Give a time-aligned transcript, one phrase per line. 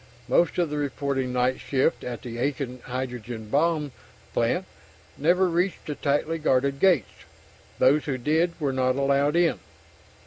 [0.27, 3.91] Most of the reporting night shift at the Aiken hydrogen bomb
[4.33, 4.65] plant
[5.15, 7.25] never reached the tightly guarded gates.
[7.77, 9.59] Those who did were not allowed in.